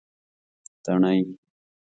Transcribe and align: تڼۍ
تڼۍ 0.83 1.19